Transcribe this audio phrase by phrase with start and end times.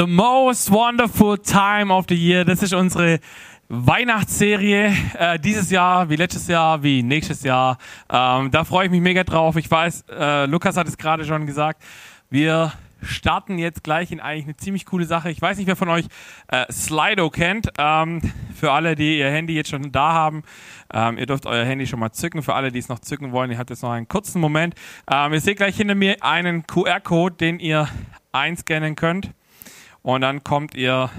[0.00, 2.46] The most wonderful time of the year.
[2.46, 3.20] Das ist unsere
[3.68, 4.94] Weihnachtsserie.
[5.12, 7.76] Äh, dieses Jahr, wie letztes Jahr, wie nächstes Jahr.
[8.08, 9.56] Ähm, da freue ich mich mega drauf.
[9.56, 11.82] Ich weiß, äh, Lukas hat es gerade schon gesagt.
[12.30, 15.30] Wir starten jetzt gleich in eigentlich eine ziemlich coole Sache.
[15.30, 16.06] Ich weiß nicht, wer von euch
[16.48, 17.68] äh, Slido kennt.
[17.76, 18.22] Ähm,
[18.58, 20.44] für alle, die ihr Handy jetzt schon da haben,
[20.94, 22.42] ähm, ihr dürft euer Handy schon mal zücken.
[22.42, 24.74] Für alle, die es noch zücken wollen, ihr habt jetzt noch einen kurzen Moment.
[25.12, 27.86] Ähm, ihr seht gleich hinter mir einen QR-Code, den ihr
[28.32, 29.34] einscannen könnt.
[30.02, 31.10] Und dann kommt ihr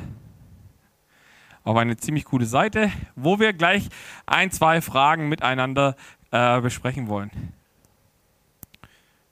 [1.63, 3.89] auf eine ziemlich coole Seite, wo wir gleich
[4.25, 5.95] ein, zwei Fragen miteinander
[6.31, 7.53] äh, besprechen wollen.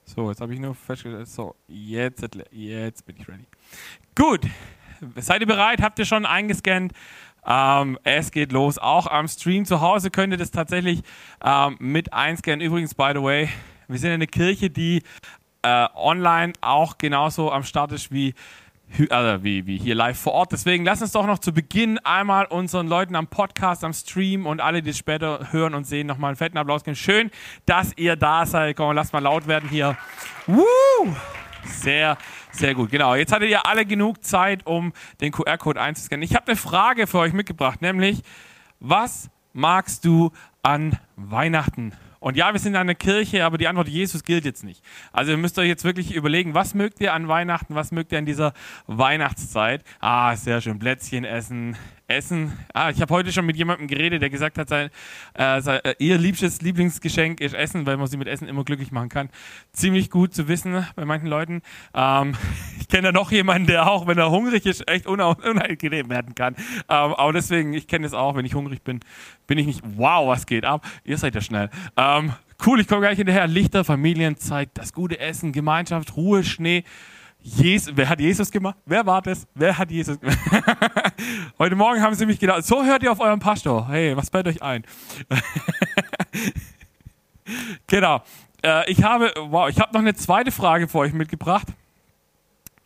[0.04, 1.28] So, jetzt habe ich nur festgestellt.
[1.28, 3.46] So, jetzt, jetzt bin ich ready.
[4.16, 4.40] Gut,
[5.16, 5.80] seid ihr bereit?
[5.82, 6.92] Habt ihr schon eingescannt?
[7.46, 8.78] Ähm, es geht los.
[8.78, 11.02] Auch am Stream zu Hause könnt ihr das tatsächlich
[11.44, 12.60] ähm, mit einscannen.
[12.60, 13.48] Übrigens, by the way,
[13.88, 15.02] wir sind eine Kirche, die
[15.62, 18.34] äh, online auch genauso am Start ist wie
[19.10, 20.52] also wie, wie hier live vor Ort.
[20.52, 24.60] Deswegen lass uns doch noch zu Beginn einmal unseren Leuten am Podcast, am Stream und
[24.60, 26.96] alle, die es später hören und sehen, nochmal einen fetten Applaus geben.
[26.96, 27.30] Schön,
[27.66, 28.76] dass ihr da seid.
[28.76, 29.96] Komm, lasst mal laut werden hier.
[30.46, 30.64] Woo!
[31.64, 32.16] Sehr,
[32.52, 32.90] sehr gut.
[32.90, 33.14] Genau.
[33.14, 36.22] Jetzt hattet ihr alle genug Zeit, um den QR-Code einzuscannen.
[36.22, 38.22] Ich habe eine Frage für euch mitgebracht, nämlich,
[38.80, 41.92] was magst du an Weihnachten?
[42.20, 44.84] Und ja, wir sind eine Kirche, aber die Antwort Jesus gilt jetzt nicht.
[45.10, 48.18] Also ihr müsst euch jetzt wirklich überlegen, was mögt ihr an Weihnachten, was mögt ihr
[48.18, 48.52] in dieser
[48.86, 49.82] Weihnachtszeit?
[50.00, 51.76] Ah, sehr schön, Plätzchen essen,
[52.10, 52.52] Essen.
[52.74, 54.90] Ah, ich habe heute schon mit jemandem geredet, der gesagt hat, sein,
[55.34, 58.92] äh, sein, äh, ihr liebstes Lieblingsgeschenk ist Essen, weil man sie mit Essen immer glücklich
[58.92, 59.30] machen kann.
[59.72, 61.62] Ziemlich gut zu wissen bei manchen Leuten.
[61.94, 62.34] Ähm,
[62.80, 66.54] ich kenne da noch jemanden, der auch, wenn er hungrig ist, echt unangenehm werden kann.
[66.56, 69.00] Ähm, aber deswegen, ich kenne es auch, wenn ich hungrig bin,
[69.46, 70.86] bin ich nicht, wow, was geht ab?
[71.04, 71.70] Ihr seid ja schnell.
[71.96, 72.32] Ähm,
[72.66, 73.46] cool, ich komme gleich hinterher.
[73.46, 76.84] Lichter, Familienzeit, das gute Essen, Gemeinschaft, Ruhe, Schnee.
[77.42, 78.76] Jesus, wer hat Jesus gemacht?
[78.84, 79.46] Wer war das?
[79.54, 80.38] Wer hat Jesus gemacht?
[81.58, 83.88] Heute Morgen haben sie mich gedacht, so hört ihr auf euren Pastor.
[83.88, 84.84] Hey, was fällt euch ein?
[87.86, 88.22] genau.
[88.62, 91.66] Äh, ich habe, wow, ich habe noch eine zweite Frage für euch mitgebracht.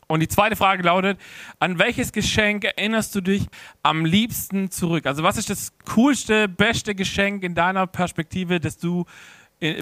[0.06, 1.18] Und die zweite Frage lautet,
[1.58, 3.46] an welches Geschenk erinnerst du dich
[3.82, 5.06] am liebsten zurück?
[5.06, 9.06] Also was ist das coolste, beste Geschenk in deiner Perspektive, das du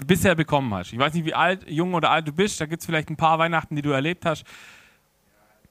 [0.05, 0.93] bisher bekommen hast.
[0.93, 2.59] Ich weiß nicht, wie alt, jung oder alt du bist.
[2.59, 4.45] Da gibt es vielleicht ein paar Weihnachten, die du erlebt hast.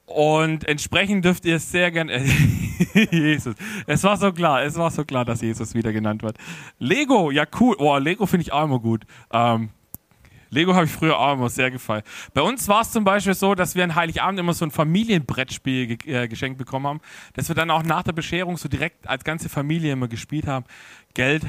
[0.06, 2.22] Und entsprechend dürft ihr sehr gerne.
[3.10, 3.54] Jesus.
[3.86, 6.36] Es war so klar, es war so klar, dass Jesus wieder genannt wird.
[6.78, 7.76] Lego, ja cool.
[7.78, 9.04] Oh, Lego finde ich auch immer gut.
[9.32, 9.70] Ähm,
[10.52, 12.02] Lego habe ich früher auch immer sehr gefallen.
[12.34, 15.96] Bei uns war es zum Beispiel so, dass wir an Heiligabend immer so ein Familienbrettspiel
[15.96, 17.00] ge äh, geschenkt bekommen haben,
[17.32, 20.66] dass wir dann auch nach der Bescherung so direkt als ganze Familie immer gespielt haben.
[21.14, 21.46] Geld,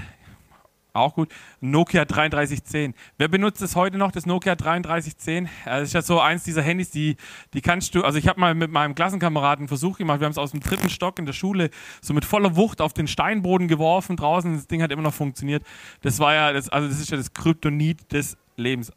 [0.93, 1.29] auch gut.
[1.59, 2.93] Nokia 3310.
[3.17, 5.49] Wer benutzt es heute noch, das Nokia 3310?
[5.65, 7.17] Das ist ja so eins dieser Handys, die,
[7.53, 10.31] die kannst du, also ich habe mal mit meinem Klassenkameraden einen Versuch gemacht, wir haben
[10.31, 11.71] es aus dem dritten Stock in der Schule
[12.01, 15.63] so mit voller Wucht auf den Steinboden geworfen draußen, das Ding hat immer noch funktioniert.
[16.01, 18.91] Das war ja, das, also das ist ja das Kryptonit des Lebens.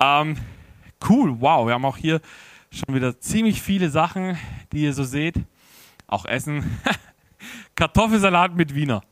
[0.00, 0.36] Ähm,
[1.08, 2.20] cool, wow, wir haben auch hier
[2.70, 4.38] schon wieder ziemlich viele Sachen,
[4.72, 5.36] die ihr so seht.
[6.06, 6.80] Auch Essen.
[7.74, 9.02] Kartoffelsalat mit Wiener.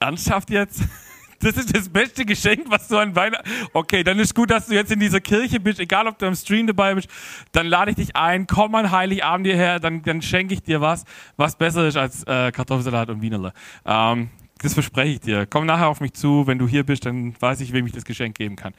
[0.00, 0.82] Ernsthaft jetzt?
[1.40, 3.46] Das ist das beste Geschenk, was du an Weihnachten.
[3.74, 6.34] Okay, dann ist gut, dass du jetzt in dieser Kirche bist, egal ob du am
[6.34, 7.08] Stream dabei bist.
[7.52, 11.04] Dann lade ich dich ein, komm an Heiligabend hierher, dann, dann schenke ich dir was,
[11.36, 13.52] was besser ist als äh, Kartoffelsalat und Wienerle.
[13.84, 14.30] Ähm,
[14.62, 15.44] das verspreche ich dir.
[15.44, 18.06] Komm nachher auf mich zu, wenn du hier bist, dann weiß ich, wem ich das
[18.06, 18.72] Geschenk geben kann.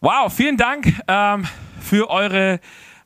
[0.00, 1.46] Wow, vielen Dank ähm,
[1.80, 2.58] für eure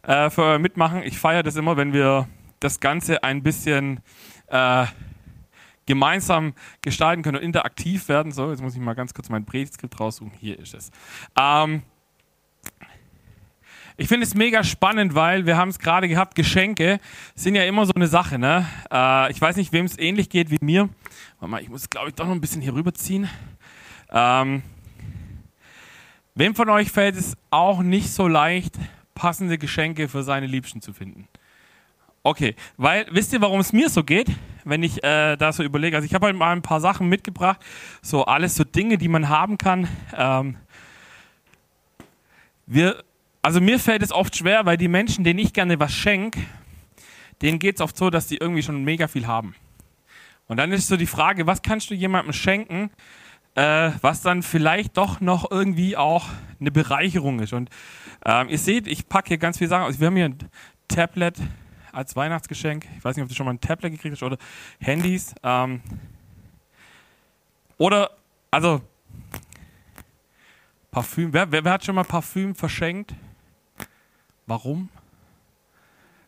[0.07, 1.03] äh, für euer Mitmachen.
[1.03, 2.29] Ich feiere das immer, wenn wir
[2.61, 4.01] das Ganze ein bisschen
[4.47, 4.87] äh,
[5.87, 8.33] gemeinsam gestalten können und interaktiv werden.
[8.33, 10.33] So, jetzt muss ich mal ganz kurz mein Predigtskript raussuchen.
[10.39, 10.91] Hier ist es.
[11.39, 11.83] Ähm,
[13.99, 17.01] ich finde es mega spannend, weil wir haben es gerade gehabt, Geschenke
[17.35, 18.39] sind ja immer so eine Sache.
[18.39, 18.67] Ne?
[18.93, 20.91] Äh, ich weiß nicht, wem es ähnlich geht wie mir.
[21.39, 23.29] Warte mal, ich muss, glaube ich, doch noch ein bisschen hier rüberziehen.
[24.11, 24.63] Ähm,
[26.35, 28.75] wem von euch fällt es auch nicht so leicht,
[29.15, 31.27] passende Geschenke für seine Liebsten zu finden?
[32.27, 34.27] Okay, weil wisst ihr, warum es mir so geht,
[34.65, 35.95] wenn ich äh, da so überlege?
[35.95, 37.61] Also ich habe halt mal ein paar Sachen mitgebracht,
[38.03, 39.87] so alles so Dinge, die man haben kann.
[40.13, 40.57] Ähm,
[42.67, 43.05] wir,
[43.43, 46.41] also mir fällt es oft schwer, weil die Menschen, denen ich gerne was schenke,
[47.43, 49.55] denen geht es oft so, dass die irgendwie schon mega viel haben.
[50.49, 52.91] Und dann ist so die Frage, was kannst du jemandem schenken,
[53.55, 56.27] äh, was dann vielleicht doch noch irgendwie auch
[56.59, 57.53] eine Bereicherung ist.
[57.53, 57.71] Und
[58.25, 59.85] ähm, ihr seht, ich packe hier ganz viele Sachen.
[59.85, 60.39] Also wir haben hier ein
[60.89, 61.37] Tablet,
[61.97, 62.87] als Weihnachtsgeschenk.
[62.97, 64.39] Ich weiß nicht, ob du schon mal ein Tablet gekriegt hast oder
[64.79, 65.35] Handys.
[65.43, 65.81] Ähm,
[67.79, 68.11] oder,
[68.51, 68.83] also,
[70.91, 71.33] Parfüm.
[71.33, 73.15] Wer, wer, wer, hat schon mal Parfüm verschenkt?
[74.47, 74.89] Warum?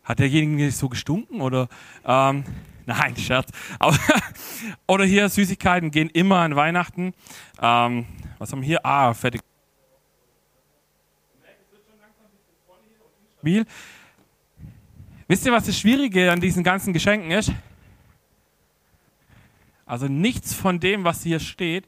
[0.09, 1.69] hat derjenige so gestunken oder
[2.03, 2.43] ähm,
[2.87, 3.51] nein, Scherz.
[3.77, 3.95] Aber,
[4.87, 7.13] oder hier Süßigkeiten gehen immer an Weihnachten.
[7.61, 8.07] Ähm,
[8.39, 8.83] was haben wir hier?
[8.83, 9.41] Ah, fertig.
[15.29, 17.51] Wisst ihr, was das Schwierige an diesen ganzen Geschenken ist?
[19.85, 21.85] Also nichts von dem, was hier steht,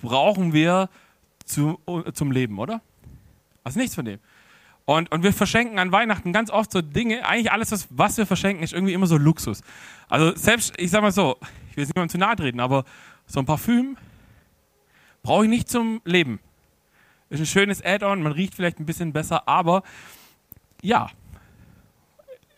[0.00, 0.90] brauchen wir
[1.44, 1.78] zu,
[2.12, 2.80] zum Leben, oder?
[3.62, 4.18] Also nichts von dem.
[4.84, 8.26] Und, und wir verschenken an Weihnachten ganz oft so Dinge, eigentlich alles, was, was wir
[8.26, 9.62] verschenken, ist irgendwie immer so Luxus.
[10.08, 11.36] Also selbst, ich sag mal so,
[11.70, 12.84] ich will es niemandem zu nahe treten, aber
[13.26, 13.96] so ein Parfüm
[15.22, 16.40] brauche ich nicht zum Leben.
[17.30, 19.84] Ist ein schönes Add-on, man riecht vielleicht ein bisschen besser, aber
[20.82, 21.10] ja,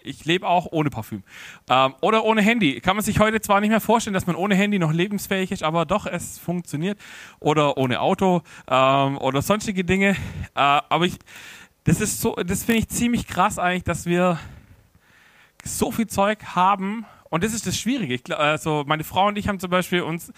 [0.08, 1.22] ich lebe auch ohne Parfüm.
[1.68, 2.80] Ähm, oder ohne Handy.
[2.80, 5.62] Kann man sich heute zwar nicht mehr vorstellen, dass man ohne Handy noch lebensfähig ist,
[5.62, 6.98] aber doch, es funktioniert.
[7.40, 10.10] Oder ohne Auto ähm, oder sonstige Dinge.
[10.10, 10.14] Äh,
[10.54, 11.18] aber ich,
[11.84, 14.38] das ist so, das finde ich ziemlich krass eigentlich, dass wir
[15.64, 17.06] so viel Zeug haben.
[17.30, 18.14] Und das ist das Schwierige.
[18.14, 20.32] Ich, also meine Frau und ich haben zum Beispiel uns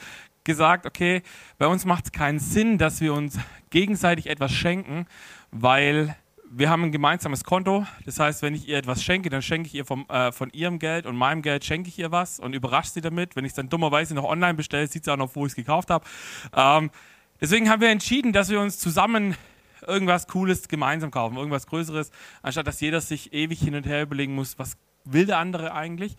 [0.44, 1.22] gesagt, okay,
[1.58, 3.38] bei uns macht es keinen Sinn, dass wir uns
[3.70, 5.06] gegenseitig etwas schenken,
[5.50, 6.16] weil
[6.52, 7.86] wir haben ein gemeinsames Konto.
[8.04, 10.80] Das heißt, wenn ich ihr etwas schenke, dann schenke ich ihr vom, äh, von ihrem
[10.80, 13.36] Geld und meinem Geld schenke ich ihr was und überrasche sie damit.
[13.36, 15.56] Wenn ich es dann dummerweise noch online bestelle, sieht sie auch noch, wo ich es
[15.56, 16.04] gekauft habe.
[16.54, 16.90] Ähm,
[17.40, 19.36] deswegen haben wir entschieden, dass wir uns zusammen
[19.86, 22.10] irgendwas Cooles gemeinsam kaufen, irgendwas Größeres,
[22.42, 26.16] anstatt dass jeder sich ewig hin und her überlegen muss, was will der andere eigentlich.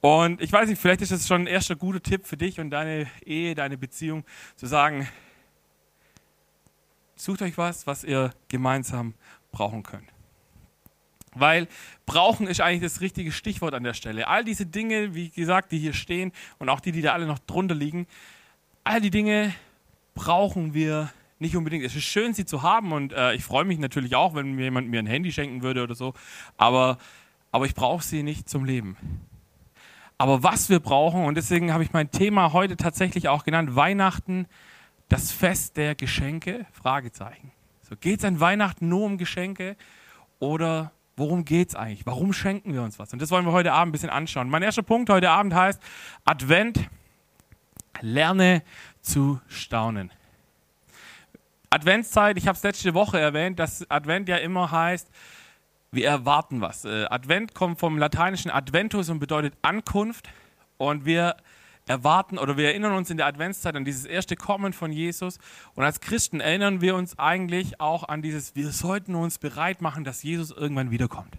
[0.00, 2.70] Und ich weiß nicht, vielleicht ist das schon ein erster guter Tipp für dich und
[2.70, 4.24] deine Ehe, deine Beziehung,
[4.56, 5.06] zu sagen,
[7.14, 9.14] sucht euch was, was ihr gemeinsam
[9.52, 10.08] brauchen können.
[11.34, 11.68] Weil
[12.04, 14.28] brauchen ist eigentlich das richtige Stichwort an der Stelle.
[14.28, 17.38] All diese Dinge, wie gesagt, die hier stehen und auch die, die da alle noch
[17.38, 18.06] drunter liegen,
[18.84, 19.54] all die Dinge
[20.14, 21.84] brauchen wir nicht unbedingt.
[21.84, 24.64] Es ist schön, sie zu haben und äh, ich freue mich natürlich auch, wenn mir
[24.64, 26.14] jemand mir ein Handy schenken würde oder so,
[26.56, 26.98] aber,
[27.50, 28.96] aber ich brauche sie nicht zum Leben.
[30.18, 34.46] Aber was wir brauchen, und deswegen habe ich mein Thema heute tatsächlich auch genannt, Weihnachten,
[35.08, 37.50] das Fest der Geschenke, Fragezeichen.
[37.92, 39.76] So, geht es an Weihnachten nur um Geschenke
[40.38, 42.06] oder worum geht es eigentlich?
[42.06, 43.12] Warum schenken wir uns was?
[43.12, 44.48] Und das wollen wir heute Abend ein bisschen anschauen.
[44.48, 45.78] Mein erster Punkt heute Abend heißt
[46.24, 46.88] Advent,
[48.00, 48.62] lerne
[49.02, 50.10] zu staunen.
[51.68, 55.10] Adventszeit, ich habe es letzte Woche erwähnt, dass Advent ja immer heißt,
[55.90, 56.86] wir erwarten was.
[56.86, 60.30] Äh, Advent kommt vom lateinischen Adventus und bedeutet Ankunft.
[60.78, 61.36] Und wir
[61.86, 65.38] erwarten oder wir erinnern uns in der Adventszeit an dieses erste Kommen von Jesus.
[65.74, 70.04] Und als Christen erinnern wir uns eigentlich auch an dieses, wir sollten uns bereit machen,
[70.04, 71.36] dass Jesus irgendwann wiederkommt.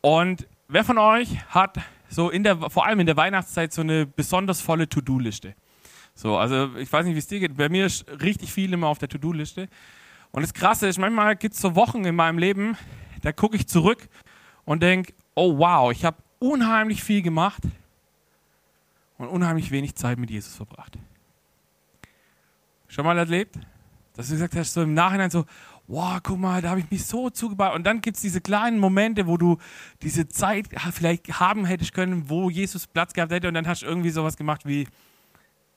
[0.00, 1.78] Und wer von euch hat
[2.08, 5.54] so in der, vor allem in der Weihnachtszeit so eine besonders volle To-Do-Liste?
[6.14, 7.56] So, also ich weiß nicht, wie es dir geht.
[7.56, 9.68] Bei mir ist richtig viel immer auf der To-Do-Liste.
[10.30, 12.76] Und das Krasse ist, manchmal gibt es so Wochen in meinem Leben,
[13.22, 14.08] da gucke ich zurück
[14.64, 17.62] und denke, oh wow, ich habe unheimlich viel gemacht
[19.18, 20.98] und unheimlich wenig Zeit mit Jesus verbracht.
[22.88, 23.58] Schon mal erlebt?
[24.14, 25.44] Dass du gesagt hast, so im Nachhinein so,
[25.86, 27.74] wow, guck mal, da habe ich mich so zugebaut.
[27.74, 29.58] Und dann gibt es diese kleinen Momente, wo du
[30.02, 33.86] diese Zeit vielleicht haben hättest können, wo Jesus Platz gehabt hätte und dann hast du
[33.86, 34.86] irgendwie sowas gemacht wie,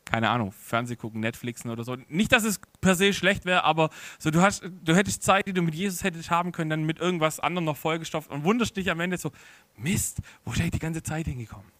[0.05, 1.95] keine Ahnung, Fernseh gucken, Netflixen oder so.
[2.09, 3.89] Nicht, dass es per se schlecht wäre, aber
[4.19, 6.99] so du hast, du hättest Zeit, die du mit Jesus hättest haben können, dann mit
[6.99, 9.31] irgendwas anderem noch vollgestopft und wunderst dich am Ende so,
[9.77, 11.71] Mist, wo ist eigentlich die ganze Zeit hingekommen?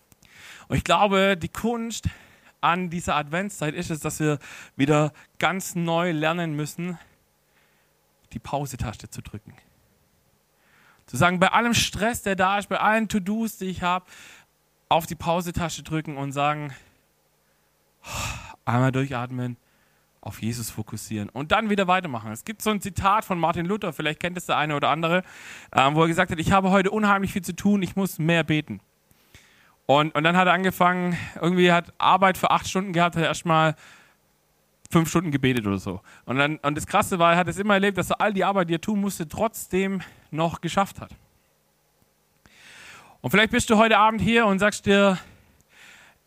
[0.68, 2.10] Und ich glaube, die Kunst
[2.62, 4.39] an dieser Adventszeit ist es, dass wir
[4.75, 6.98] wieder ganz neu lernen müssen,
[8.34, 9.53] die Pause-Taste zu drücken.
[11.08, 14.06] Zu sagen, bei allem Stress, der da ist, bei allen To-Dos, die ich habe,
[14.88, 16.74] auf die Pause-Taste drücken und sagen,
[18.65, 19.58] einmal durchatmen,
[20.22, 22.32] auf Jesus fokussieren und dann wieder weitermachen.
[22.32, 25.24] Es gibt so ein Zitat von Martin Luther, vielleicht kennt es der eine oder andere,
[25.74, 28.44] ähm, wo er gesagt hat, ich habe heute unheimlich viel zu tun, ich muss mehr
[28.44, 28.82] beten.
[30.00, 33.75] Und, und dann hat er angefangen, irgendwie hat Arbeit für acht Stunden gehabt, hat erstmal
[34.89, 36.00] fünf Stunden gebetet oder so.
[36.24, 38.45] Und, dann, und das Krasse war, er hat es immer erlebt, dass er all die
[38.45, 41.12] Arbeit, die er tun musste, trotzdem noch geschafft hat.
[43.19, 45.17] Und vielleicht bist du heute Abend hier und sagst dir,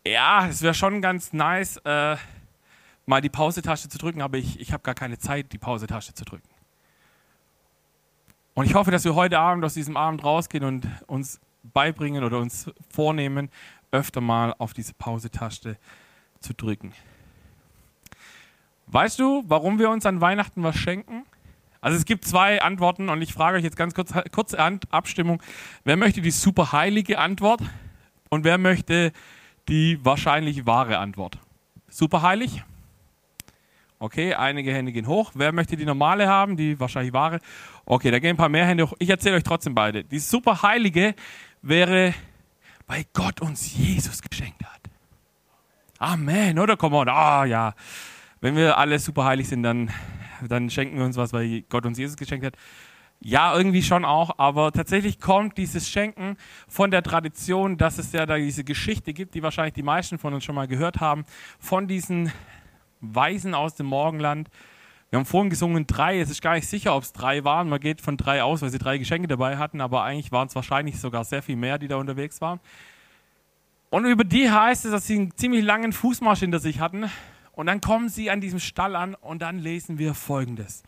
[0.05, 2.17] ja, es wäre schon ganz nice, äh,
[3.07, 6.23] mal die Pause-Tasche zu drücken, aber ich, ich habe gar keine Zeit, die Pause-Tasche zu
[6.23, 6.47] drücken.
[8.53, 11.41] Und ich hoffe, dass wir heute Abend aus diesem Abend rausgehen und uns
[11.73, 13.49] beibringen oder uns vornehmen,
[13.91, 15.77] öfter mal auf diese Pause-Taste
[16.39, 16.93] zu drücken.
[18.87, 21.25] Weißt du, warum wir uns an Weihnachten was schenken?
[21.81, 25.41] Also es gibt zwei Antworten und ich frage euch jetzt ganz kurz, kurze Abstimmung.
[25.83, 27.61] Wer möchte die super heilige Antwort
[28.29, 29.11] und wer möchte
[29.67, 31.37] die wahrscheinlich wahre Antwort?
[31.89, 32.63] Super heilig
[33.97, 35.31] Okay, einige Hände gehen hoch.
[35.35, 36.57] Wer möchte die normale haben?
[36.57, 37.39] Die wahrscheinlich wahre.
[37.85, 38.93] Okay, da gehen ein paar mehr Hände hoch.
[38.99, 40.03] Ich erzähle euch trotzdem beide.
[40.03, 41.15] Die super heilige
[41.67, 42.13] wäre,
[42.87, 44.81] weil Gott uns Jesus geschenkt hat.
[45.97, 46.77] Amen, oder?
[46.77, 47.09] Come on.
[47.09, 47.73] Ah, ja.
[48.41, 49.89] Wenn wir alle super heilig sind, dann,
[50.47, 52.55] dann schenken wir uns was, weil Gott uns Jesus geschenkt hat.
[53.21, 58.25] Ja, irgendwie schon auch, aber tatsächlich kommt dieses Schenken von der Tradition, dass es ja
[58.25, 61.25] da diese Geschichte gibt, die wahrscheinlich die meisten von uns schon mal gehört haben,
[61.57, 62.31] von diesen
[62.99, 64.49] Weisen aus dem Morgenland.
[65.09, 67.69] Wir haben vorhin gesungen drei, es ist gar nicht sicher, ob es drei waren.
[67.69, 70.55] Man geht von drei aus, weil sie drei Geschenke dabei hatten, aber eigentlich waren es
[70.55, 72.59] wahrscheinlich sogar sehr viel mehr, die da unterwegs waren.
[73.89, 77.09] Und über die heißt es, dass sie einen ziemlich langen Fußmarsch hinter sich hatten.
[77.53, 80.83] Und dann kommen sie an diesem Stall an und dann lesen wir folgendes.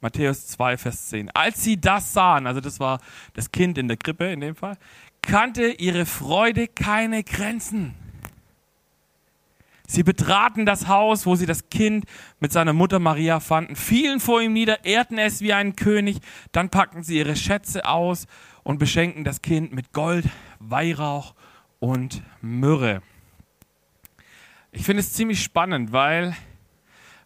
[0.00, 1.30] Matthäus 2, Vers 10.
[1.34, 3.00] Als sie das sahen, also das war
[3.34, 4.78] das Kind in der Krippe in dem Fall,
[5.20, 7.94] kannte ihre Freude keine Grenzen.
[9.90, 12.04] Sie betraten das Haus, wo sie das Kind
[12.38, 16.20] mit seiner Mutter Maria fanden, fielen vor ihm nieder, ehrten es wie einen König,
[16.52, 18.28] dann packten sie ihre Schätze aus
[18.62, 20.26] und beschenken das Kind mit Gold,
[20.60, 21.34] Weihrauch
[21.80, 23.02] und Myrrhe.
[24.70, 26.36] Ich finde es ziemlich spannend, weil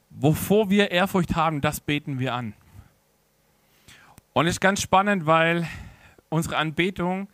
[0.08, 2.54] wovor wir Ehrfurcht haben, das beten wir an.
[4.32, 5.68] Und es ist ganz spannend, weil
[6.30, 7.28] unsere Anbetung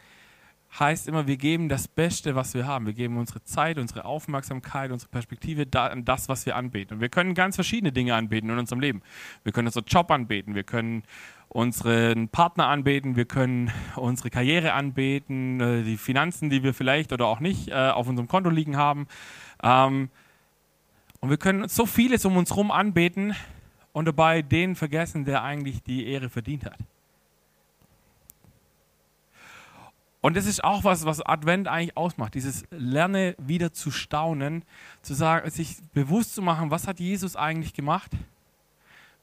[0.79, 2.87] heißt immer, wir geben das Beste, was wir haben.
[2.87, 6.95] Wir geben unsere Zeit, unsere Aufmerksamkeit, unsere Perspektive an das, was wir anbeten.
[6.97, 9.03] Und wir können ganz verschiedene Dinge anbeten in unserem Leben.
[9.43, 11.03] Wir können unseren Job anbeten, wir können
[11.49, 17.27] unseren Partner anbeten, wir können unsere Karriere anbeten, äh, die Finanzen, die wir vielleicht oder
[17.27, 19.09] auch nicht äh, auf unserem Konto liegen haben.
[19.63, 20.11] Ähm,
[21.19, 23.35] und wir können so vieles um uns herum anbeten
[23.93, 26.79] und dabei den vergessen, der eigentlich die Ehre verdient hat.
[30.21, 32.35] Und das ist auch was, was Advent eigentlich ausmacht.
[32.35, 34.65] Dieses Lerne wieder zu staunen,
[35.01, 38.11] zu sagen, sich bewusst zu machen, was hat Jesus eigentlich gemacht?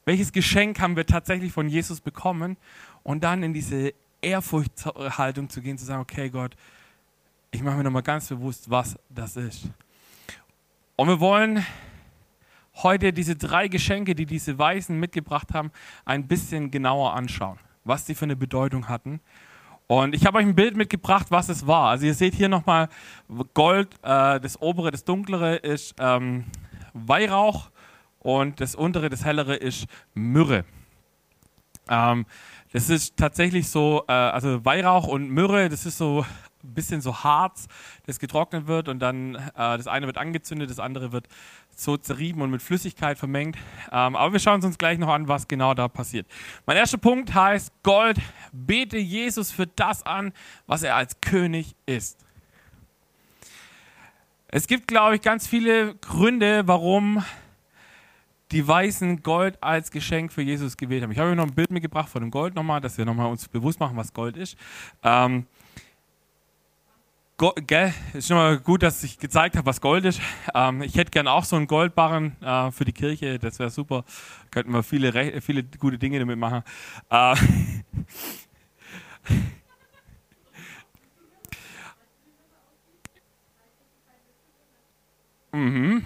[0.04, 2.56] Welches Geschenk haben wir tatsächlich von Jesus bekommen?
[3.04, 6.56] Und dann in diese Ehrfurchthaltung zu gehen, zu sagen, okay Gott,
[7.52, 9.70] ich mache mir nochmal ganz bewusst, was das ist.
[10.96, 11.64] Und wir wollen
[12.74, 15.70] heute diese drei Geschenke, die diese Weisen mitgebracht haben,
[16.04, 19.20] ein bisschen genauer anschauen, was sie für eine Bedeutung hatten
[19.88, 21.88] und ich habe euch ein Bild mitgebracht, was es war.
[21.88, 22.88] Also ihr seht hier nochmal
[23.54, 26.44] Gold, äh, das obere, das dunklere ist ähm,
[26.92, 27.70] Weihrauch
[28.18, 30.66] und das untere, das hellere ist Myrrhe.
[31.88, 32.26] Ähm,
[32.72, 36.26] das ist tatsächlich so, äh, also Weihrauch und Myrrhe, das ist so
[36.62, 37.66] ein bisschen so Harz,
[38.04, 41.28] das getrocknet wird und dann äh, das eine wird angezündet, das andere wird
[41.80, 43.56] so zerrieben und mit Flüssigkeit vermengt.
[43.92, 46.26] Ähm, aber wir schauen uns gleich noch an, was genau da passiert.
[46.66, 48.18] Mein erster Punkt heißt Gold.
[48.52, 50.32] Bete Jesus für das an,
[50.66, 52.18] was er als König ist.
[54.48, 57.22] Es gibt, glaube ich, ganz viele Gründe, warum
[58.50, 61.12] die Weißen Gold als Geschenk für Jesus gewählt haben.
[61.12, 63.46] Ich habe euch noch ein Bild mitgebracht von dem Gold nochmal, dass wir nochmal uns
[63.46, 64.56] bewusst machen, was Gold ist.
[65.04, 65.46] Ähm,
[67.38, 70.20] Gell, ist schon mal gut, dass ich gezeigt habe, was Gold ist.
[70.56, 74.04] Ähm, ich hätte gern auch so einen Goldbarren äh, für die Kirche, das wäre super.
[74.50, 76.64] Könnten wir viele, viele gute Dinge damit machen.
[77.08, 77.36] Äh,
[85.56, 86.04] mhm.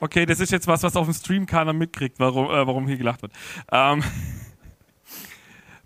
[0.00, 2.96] Okay, das ist jetzt was, was auf dem Stream keiner mitkriegt, warum, äh, warum hier
[2.96, 3.32] gelacht wird.
[3.70, 4.02] Ähm,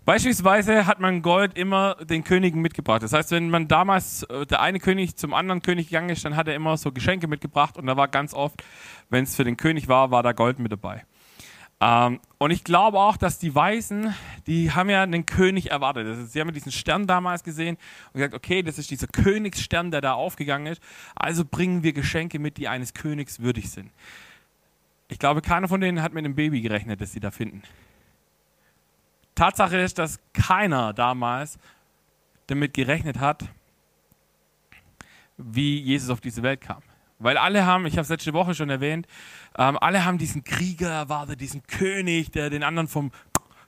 [0.07, 3.03] Beispielsweise hat man Gold immer den Königen mitgebracht.
[3.03, 6.37] Das heißt, wenn man damals äh, der eine König zum anderen König gegangen ist, dann
[6.37, 8.63] hat er immer so Geschenke mitgebracht und da war ganz oft,
[9.09, 11.03] wenn es für den König war, war da Gold mit dabei.
[11.81, 14.15] Ähm, und ich glaube auch, dass die Weißen,
[14.47, 16.07] die haben ja einen König erwartet.
[16.07, 17.75] Ist, sie haben diesen Stern damals gesehen
[18.13, 20.81] und gesagt, okay, das ist dieser Königsstern, der da aufgegangen ist.
[21.15, 23.91] Also bringen wir Geschenke mit, die eines Königs würdig sind.
[25.09, 27.61] Ich glaube, keiner von denen hat mit einem Baby gerechnet, das sie da finden.
[29.37, 31.57] Tatsache ist, dass keiner damals
[32.47, 33.45] damit gerechnet hat,
[35.37, 36.81] wie Jesus auf diese Welt kam.
[37.19, 39.07] Weil alle haben, ich habe es letzte Woche schon erwähnt,
[39.57, 43.11] ähm, alle haben diesen Krieger erwartet, diesen König, der den anderen vom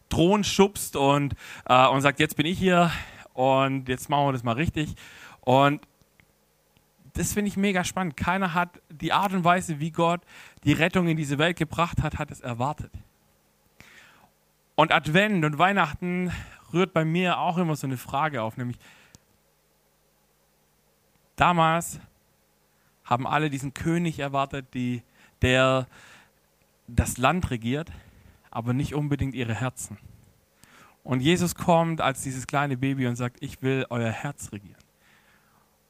[0.09, 1.35] Thron schubst und,
[1.65, 2.91] äh, und sagt, jetzt bin ich hier
[3.33, 4.95] und jetzt machen wir das mal richtig.
[5.41, 5.81] Und
[7.13, 8.17] das finde ich mega spannend.
[8.17, 10.21] Keiner hat die Art und Weise, wie Gott
[10.63, 12.91] die Rettung in diese Welt gebracht hat, hat es erwartet.
[14.79, 16.31] Und Advent und Weihnachten
[16.71, 18.79] rührt bei mir auch immer so eine Frage auf, nämlich
[21.35, 21.99] damals
[23.03, 25.03] haben alle diesen König erwartet, die,
[25.41, 25.85] der
[26.87, 27.91] das Land regiert,
[28.51, 29.97] aber nicht unbedingt ihre Herzen.
[31.03, 34.79] Und Jesus kommt als dieses kleine Baby und sagt, ich will euer Herz regieren.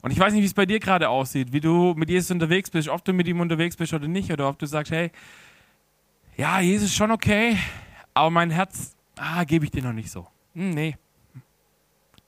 [0.02, 2.72] Und ich weiß nicht, wie es bei dir gerade aussieht, wie du mit Jesus unterwegs
[2.72, 5.12] bist, ob du mit ihm unterwegs bist oder nicht, oder ob du sagst, hey,
[6.38, 7.56] ja, Jesus ist schon okay,
[8.20, 10.28] aber mein Herz, ah, gebe ich dir noch nicht so.
[10.54, 10.98] Hm, nee.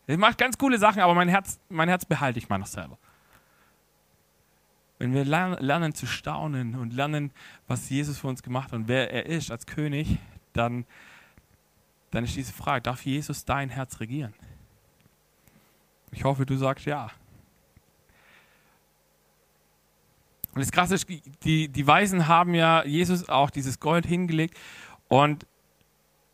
[0.08, 2.98] Er macht ganz coole Sachen, aber mein Herz, mein Herz behalte ich mal noch selber.
[5.00, 7.32] Wenn wir lernen zu staunen und lernen,
[7.68, 10.18] was Jesus für uns gemacht hat und wer er ist als König,
[10.54, 10.86] dann,
[12.12, 14.34] dann ist diese Frage, darf Jesus dein Herz regieren?
[16.12, 17.10] Ich hoffe, du sagst ja.
[20.54, 21.08] Und das Krasse ist,
[21.44, 24.58] die, die Weisen haben ja Jesus auch dieses Gold hingelegt
[25.10, 25.46] und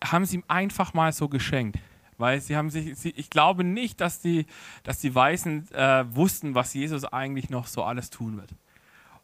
[0.04, 1.80] haben es ihm einfach mal so geschenkt.
[2.18, 4.46] Weil sie haben sich, sie, ich glaube nicht, dass die,
[4.84, 8.56] dass die Weißen äh, wussten, was Jesus eigentlich noch so alles tun wird.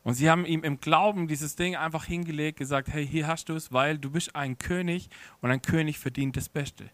[0.03, 3.55] Und sie haben ihm im Glauben dieses Ding einfach hingelegt, gesagt, hey, hier hast du
[3.55, 5.09] es, weil du bist ein König
[5.41, 6.89] und ein König verdient das Beste.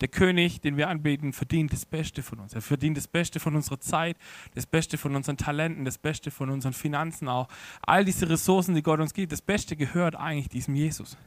[0.00, 2.54] Der König, den wir anbeten, verdient das Beste von uns.
[2.54, 4.16] Er verdient das Beste von unserer Zeit,
[4.54, 7.48] das Beste von unseren Talenten, das Beste von unseren Finanzen auch.
[7.82, 11.18] All diese Ressourcen, die Gott uns gibt, das Beste gehört eigentlich diesem Jesus.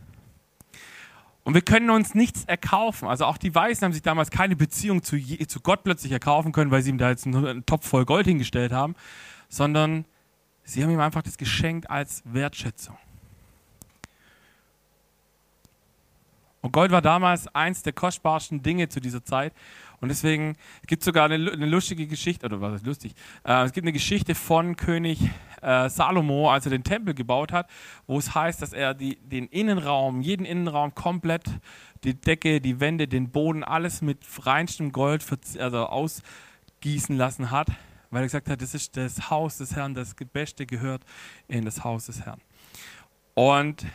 [1.44, 3.08] Und wir können uns nichts erkaufen.
[3.08, 6.72] Also auch die Weißen haben sich damals keine Beziehung zu, zu Gott plötzlich erkaufen können,
[6.72, 8.96] weil sie ihm da jetzt einen, einen Topf voll Gold hingestellt haben,
[9.50, 10.06] sondern
[10.64, 12.98] sie haben ihm einfach das geschenkt als Wertschätzung.
[16.62, 19.54] Und Gold war damals eins der kostbarsten Dinge zu dieser Zeit.
[20.04, 23.14] Und deswegen gibt es sogar eine, eine, lustige Geschichte, oder was ist lustig?
[23.46, 25.18] Äh, es gibt eine Geschichte von König
[25.62, 27.70] äh, Salomo, als er den Tempel gebaut hat,
[28.06, 31.46] wo es heißt, dass er die, den Innenraum, jeden Innenraum komplett,
[32.04, 35.26] die Decke, die Wände, den Boden, alles mit reinstem Gold
[35.58, 37.70] also ausgießen lassen hat,
[38.12, 41.04] weil er gesagt hat, das ist das Haus des Herrn, das Beste gehört
[41.48, 42.42] in das Haus des Herrn.
[43.36, 43.86] Und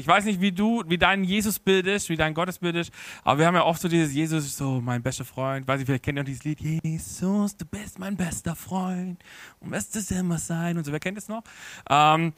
[0.00, 2.92] ich weiß nicht, wie du, wie dein Jesusbild ist, wie dein Gottesbild ist,
[3.22, 5.68] aber wir haben ja oft so dieses Jesus, so mein bester Freund.
[5.68, 9.22] Weiß ich, vielleicht kennt ihr auch dieses Lied, Jesus, du bist mein bester Freund
[9.60, 10.92] und wirst es immer sein und so.
[10.92, 11.42] Wer kennt es noch?
[11.88, 12.32] Ähm,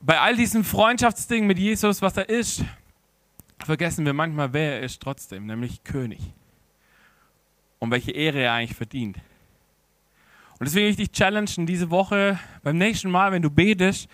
[0.00, 2.64] bei all diesen Freundschaftsdingen mit Jesus, was er ist,
[3.64, 6.20] vergessen wir manchmal, wer er ist trotzdem, nämlich König.
[7.78, 9.16] Und welche Ehre er eigentlich verdient.
[10.58, 14.08] Und deswegen will ich dich challengen, diese Woche, beim nächsten Mal, wenn du betest,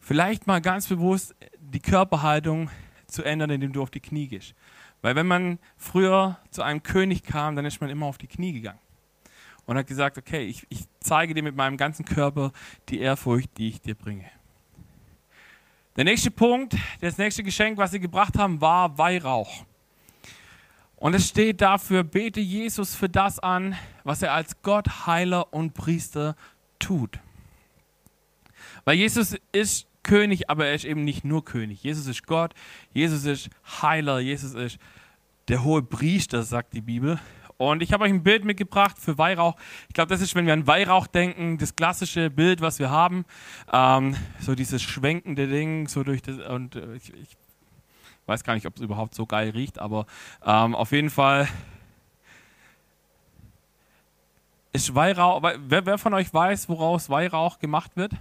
[0.00, 1.34] vielleicht mal ganz bewusst
[1.70, 2.70] die Körperhaltung
[3.06, 4.54] zu ändern, indem du auf die Knie gehst.
[5.02, 8.52] Weil wenn man früher zu einem König kam, dann ist man immer auf die Knie
[8.52, 8.78] gegangen
[9.66, 12.52] und hat gesagt, okay, ich, ich zeige dir mit meinem ganzen Körper
[12.88, 14.24] die Ehrfurcht, die ich dir bringe.
[15.96, 19.64] Der nächste Punkt, das nächste Geschenk, was sie gebracht haben, war Weihrauch.
[20.96, 25.72] Und es steht dafür, bete Jesus für das an, was er als Gott, Heiler und
[25.72, 26.36] Priester
[26.78, 27.18] tut.
[28.84, 31.82] Weil Jesus ist König, aber er ist eben nicht nur König.
[31.82, 32.54] Jesus ist Gott,
[32.92, 33.50] Jesus ist
[33.82, 34.78] Heiler, Jesus ist
[35.48, 37.18] der hohe Priester, sagt die Bibel.
[37.60, 39.54] Und ich habe euch ein Bild mitgebracht für Weihrauch.
[39.88, 43.26] Ich glaube, das ist, wenn wir an Weihrauch denken, das klassische Bild, was wir haben.
[43.70, 46.38] Ähm, so dieses schwenkende Ding, so durch das.
[46.38, 47.36] Und äh, ich, ich,
[48.24, 50.06] weiß gar nicht, ob es überhaupt so geil riecht, aber
[50.46, 51.48] ähm, auf jeden Fall
[54.72, 55.42] ist Weihrauch.
[55.42, 58.12] Wer, wer von euch weiß, woraus Weihrauch gemacht wird?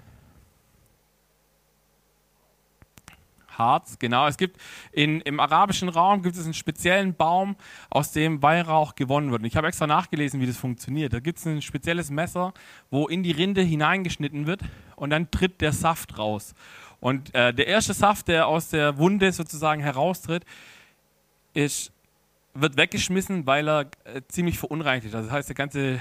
[3.60, 4.26] Harz, genau.
[4.28, 4.58] Es gibt
[4.92, 7.56] in, im arabischen Raum gibt es einen speziellen Baum,
[7.90, 9.42] aus dem Weihrauch gewonnen wird.
[9.42, 11.14] Und ich habe extra nachgelesen, wie das funktioniert.
[11.14, 12.54] Da gibt es ein spezielles Messer,
[12.90, 14.62] wo in die Rinde hineingeschnitten wird
[14.96, 16.56] und dann tritt der Saft raus.
[17.00, 20.44] Und äh, der erste Saft, der aus der Wunde sozusagen heraustritt,
[21.54, 21.92] ist,
[22.54, 25.16] wird weggeschmissen, weil er äh, ziemlich verunreinigt ist.
[25.16, 26.00] Also das heißt, der ganze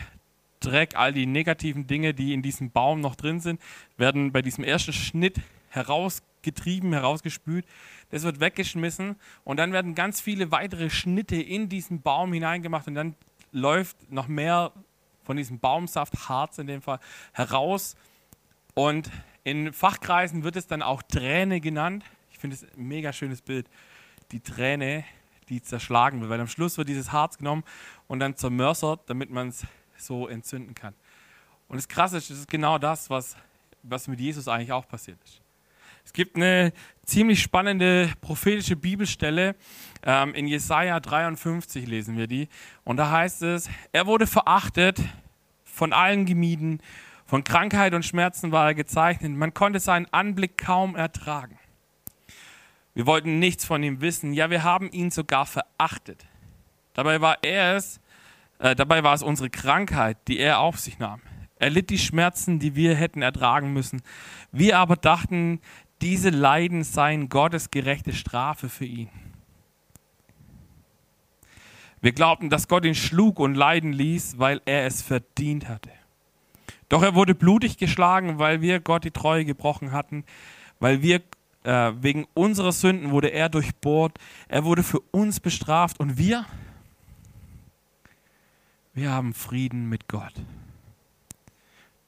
[0.61, 3.61] Dreck, all die negativen Dinge, die in diesem Baum noch drin sind,
[3.97, 7.67] werden bei diesem ersten Schnitt heraus getrieben, herausgespült.
[8.11, 12.95] Das wird weggeschmissen und dann werden ganz viele weitere Schnitte in diesen Baum hineingemacht und
[12.95, 13.15] dann
[13.53, 14.73] läuft noch mehr
[15.25, 17.01] von diesem Baumsaft, Harz in dem Fall,
[17.33, 17.97] heraus.
[18.75, 19.11] Und
[19.45, 22.05] in Fachkreisen wird es dann auch Träne genannt.
[22.33, 23.69] Ich finde es ein mega schönes Bild.
[24.33, 25.05] Die Träne,
[25.49, 27.65] die zerschlagen wird, weil am Schluss wird dieses Harz genommen
[28.07, 30.95] und dann zermörsert, damit man es so entzünden kann.
[31.69, 33.37] Und das Krasse ist, das ist genau das, was,
[33.83, 35.43] was mit Jesus eigentlich auch passiert ist.
[36.09, 36.73] Es gibt eine
[37.05, 39.55] ziemlich spannende prophetische Bibelstelle.
[40.03, 42.49] Ähm, in Jesaja 53 lesen wir die.
[42.83, 45.03] Und da heißt es: Er wurde verachtet,
[45.67, 46.81] von allen gemieden,
[47.27, 49.33] von Krankheit und Schmerzen war er gezeichnet.
[49.33, 51.59] Man konnte seinen Anblick kaum ertragen.
[52.95, 54.33] Wir wollten nichts von ihm wissen.
[54.33, 56.25] Ja, wir haben ihn sogar verachtet.
[56.95, 58.01] Dabei war er es,
[58.61, 61.21] äh, dabei war es unsere Krankheit, die er auf sich nahm.
[61.59, 64.03] Er litt die Schmerzen, die wir hätten ertragen müssen.
[64.53, 65.61] Wir aber dachten,
[66.01, 69.09] diese Leiden seien Gottes gerechte Strafe für ihn.
[72.01, 75.91] Wir glaubten, dass Gott ihn schlug und leiden ließ, weil er es verdient hatte.
[76.89, 80.25] Doch er wurde blutig geschlagen, weil wir Gott die Treue gebrochen hatten,
[80.79, 81.23] weil wir
[81.65, 86.47] äh, wegen unserer Sünden wurde er durchbohrt, er wurde für uns bestraft und wir,
[88.95, 90.35] wir haben Frieden mit Gott.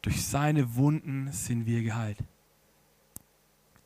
[0.03, 2.19] Durch seine Wunden sind wir geheilt.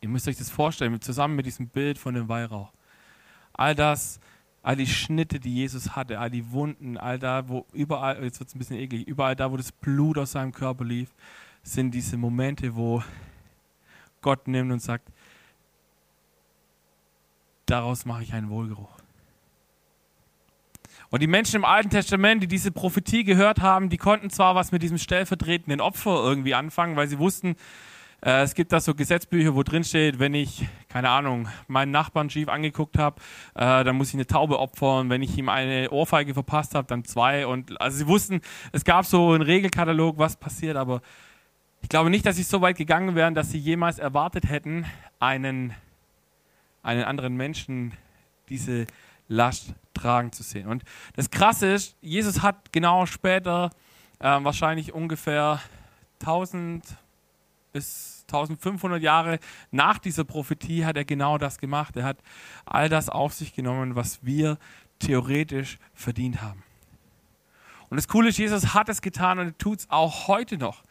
[0.05, 2.71] Ihr müsst euch das vorstellen, zusammen mit diesem Bild von dem Weihrauch.
[3.55, 4.21] All das,
[4.63, 8.51] all die Schnitte, die Jesus hatte, all die Wunden, all da, wo überall, jetzt wird
[8.51, 11.09] es ein bisschen eklig, überall da, wo das Blut aus seinem Körper lief,
[11.63, 13.03] sind diese Momente, wo
[14.21, 15.09] Gott nimmt und sagt,
[17.65, 18.99] daraus mache ich einen Wohlgeruch.
[21.09, 24.71] Und die Menschen im Alten Testament, die diese Prophetie gehört haben, die konnten zwar was
[24.71, 27.57] mit diesem stellvertretenden Opfer irgendwie anfangen, weil sie wussten,
[28.27, 32.49] es gibt da so Gesetzbücher, wo drin steht, wenn ich, keine Ahnung, meinen Nachbarn schief
[32.49, 33.21] angeguckt habe,
[33.55, 35.11] äh, dann muss ich eine Taube opfern.
[35.11, 37.47] Wenn ich ihm eine Ohrfeige verpasst habe, dann zwei.
[37.47, 38.41] Und also sie wussten,
[38.73, 41.03] es gab so einen Regelkatalog, was passiert, aber
[41.83, 44.87] ich glaube nicht, dass sie so weit gegangen wären, dass sie jemals erwartet hätten,
[45.21, 45.75] einen,
[46.83, 47.93] einen anderen Menschen
[48.49, 48.87] diese
[49.29, 50.67] Last tragen zu sehen.
[50.67, 50.83] Und
[51.15, 53.69] das Krasse ist, Jesus hat genau später,
[54.19, 55.61] äh, wahrscheinlich ungefähr
[56.21, 56.83] 1000
[57.75, 59.41] bis 1500 Jahre
[59.73, 61.97] nach dieser Prophetie, hat er genau das gemacht.
[61.97, 62.19] Er hat
[62.65, 64.59] all das auf sich genommen, was wir
[65.01, 66.63] theoretisch verdient haben.
[67.91, 70.85] Und das Coole ist, Jesus hat es getan und tut es auch heute noch.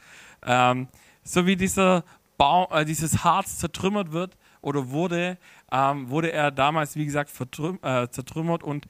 [0.45, 0.89] Ähm,
[1.23, 2.03] so wie dieser
[2.37, 5.37] Baum, äh, dieses Harz zertrümmert wird oder wurde,
[5.71, 8.87] ähm, wurde er damals, wie gesagt, äh, zertrümmert und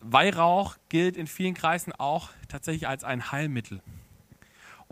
[0.00, 3.80] Weihrauch gilt in vielen Kreisen auch tatsächlich als ein Heilmittel.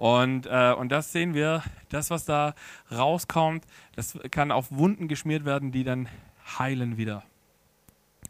[0.02, 2.56] Und, äh, und das sehen wir, das, was da
[2.90, 6.08] rauskommt, das kann auf Wunden geschmiert werden, die dann
[6.58, 7.22] heilen wieder.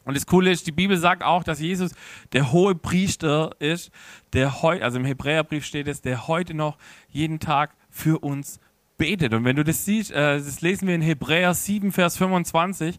[0.05, 1.95] Und das Coole ist, die Bibel sagt auch, dass Jesus
[2.35, 3.91] der hohe Priester ist,
[4.35, 6.77] der heute, also im Hebräerbrief steht es, der heute noch
[7.09, 8.61] jeden Tag für uns
[8.99, 9.33] betet.
[9.33, 12.99] Und wenn du das siehst, äh, das lesen wir in Hebräer 7, Vers 25.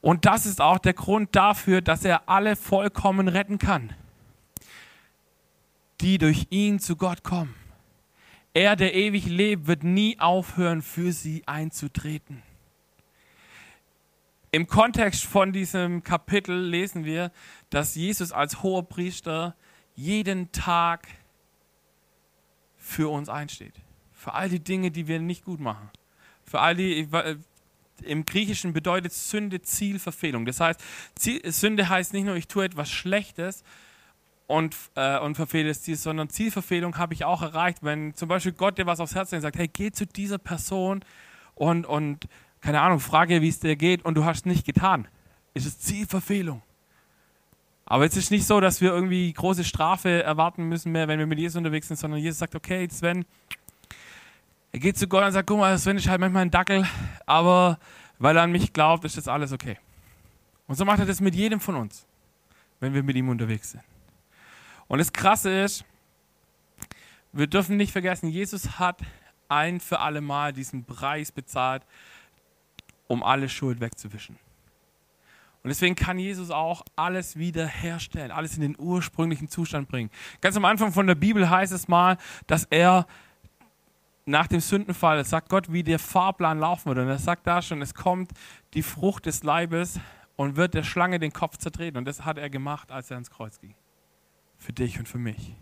[0.00, 3.92] Und das ist auch der Grund dafür, dass er alle vollkommen retten kann,
[6.00, 7.54] die durch ihn zu Gott kommen.
[8.54, 12.42] Er, der ewig lebt, wird nie aufhören, für sie einzutreten.
[14.50, 17.30] Im Kontext von diesem Kapitel lesen wir,
[17.70, 19.54] dass Jesus als hoher Priester
[19.94, 21.06] jeden Tag
[22.76, 23.74] für uns einsteht.
[24.12, 25.90] Für all die Dinge, die wir nicht gut machen.
[26.44, 27.06] Für all die,
[28.02, 30.46] im Griechischen bedeutet Sünde Zielverfehlung.
[30.46, 30.80] Das heißt,
[31.44, 33.62] Sünde heißt nicht nur, ich tue etwas Schlechtes
[34.48, 38.52] und, äh, und verfehle das Ziel, sondern Zielverfehlung habe ich auch erreicht, wenn zum Beispiel
[38.52, 41.04] Gott dir was aufs Herz legt und sagt, hey, geh zu dieser Person
[41.54, 42.26] und, und
[42.62, 45.06] keine Ahnung, frage, wie es dir geht und du hast es nicht getan.
[45.52, 46.62] Ist es Zielverfehlung.
[47.84, 51.26] Aber es ist nicht so, dass wir irgendwie große Strafe erwarten müssen mehr, wenn wir
[51.26, 53.26] mit Jesus unterwegs sind, sondern Jesus sagt, okay, Sven,
[54.72, 56.86] er geht zu Gott und sagt, guck mal, Sven ist halt manchmal ein Dackel,
[57.26, 57.78] aber
[58.18, 59.76] weil er an mich glaubt, ist das alles okay.
[60.66, 62.06] Und so macht er das mit jedem von uns,
[62.80, 63.82] wenn wir mit ihm unterwegs sind.
[64.88, 65.84] Und das Krasse ist,
[67.32, 69.00] wir dürfen nicht vergessen, Jesus hat
[69.48, 71.84] ein für alle Mal diesen Preis bezahlt,
[73.06, 74.38] um alle Schuld wegzuwischen.
[75.62, 80.10] Und deswegen kann Jesus auch alles wieder herstellen, alles in den ursprünglichen Zustand bringen.
[80.40, 83.06] Ganz am Anfang von der Bibel heißt es mal, dass er
[84.24, 87.02] nach dem Sündenfall, sagt Gott, wie der Fahrplan laufen würde.
[87.02, 88.30] Und er sagt da schon, es kommt
[88.74, 89.98] die Frucht des Leibes
[90.36, 91.96] und wird der Schlange den Kopf zertreten.
[91.96, 93.74] Und das hat er gemacht, als er ins Kreuz ging.
[94.58, 95.54] Für dich und für mich.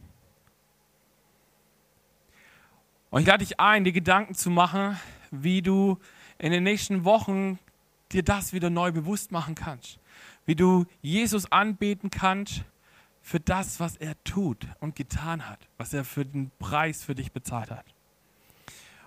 [3.10, 4.98] Und ich lade dich ein, dir Gedanken zu machen,
[5.30, 5.98] wie du
[6.38, 7.58] in den nächsten Wochen
[8.12, 9.98] dir das wieder neu bewusst machen kannst.
[10.44, 12.64] Wie du Jesus anbeten kannst
[13.22, 17.32] für das, was er tut und getan hat, was er für den Preis für dich
[17.32, 17.86] bezahlt hat.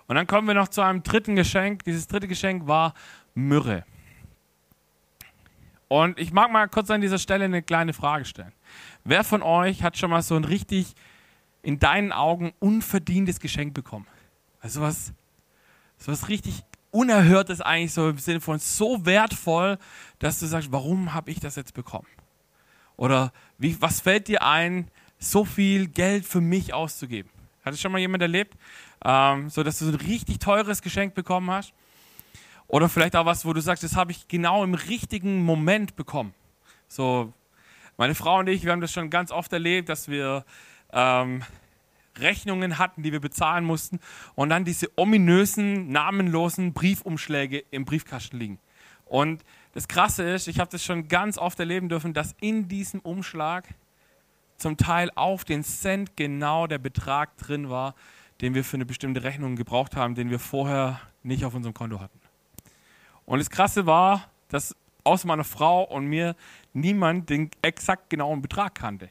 [0.06, 1.84] Und dann kommen wir noch zu einem dritten Geschenk.
[1.84, 2.94] Dieses dritte Geschenk war
[3.34, 3.84] Myrrhe.
[5.88, 8.52] Und ich mag mal kurz an dieser Stelle eine kleine Frage stellen.
[9.04, 10.94] Wer von euch hat schon mal so ein richtig,
[11.62, 14.06] in deinen Augen, unverdientes Geschenk bekommen?
[14.60, 15.12] Also was,
[15.98, 19.78] so was richtig Unerhörtes eigentlich so im Sinne von so wertvoll,
[20.18, 22.08] dass du sagst, warum habe ich das jetzt bekommen?
[22.96, 27.30] Oder wie, was fällt dir ein, so viel Geld für mich auszugeben?
[27.64, 28.56] Hat es schon mal jemand erlebt?
[29.04, 31.72] ähm, so dass du so ein richtig teures Geschenk bekommen hast.
[32.68, 36.34] Oder vielleicht auch was, wo du sagst, das habe ich genau im richtigen Moment bekommen.
[36.86, 37.32] So,
[38.00, 40.46] meine Frau und ich, wir haben das schon ganz oft erlebt, dass wir
[40.90, 41.42] ähm,
[42.16, 44.00] Rechnungen hatten, die wir bezahlen mussten
[44.34, 48.58] und dann diese ominösen, namenlosen Briefumschläge im Briefkasten liegen.
[49.04, 53.00] Und das Krasse ist, ich habe das schon ganz oft erleben dürfen, dass in diesem
[53.00, 53.68] Umschlag
[54.56, 57.94] zum Teil auf den Cent genau der Betrag drin war,
[58.40, 62.00] den wir für eine bestimmte Rechnung gebraucht haben, den wir vorher nicht auf unserem Konto
[62.00, 62.18] hatten.
[63.26, 66.36] Und das Krasse war, dass außer meiner Frau und mir
[66.72, 69.10] niemand den exakt genauen Betrag kannte.